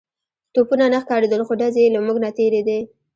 توپونه 0.53 0.85
نه 0.93 0.99
ښکارېدل 1.03 1.41
خو 1.47 1.53
ډزې 1.59 1.81
يې 1.85 1.93
له 1.95 1.99
موږ 2.05 2.17
نه 2.25 2.29
تېرېدې. 2.37 2.79